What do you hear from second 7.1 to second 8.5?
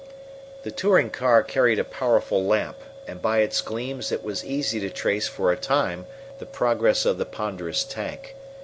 the ponderous tank.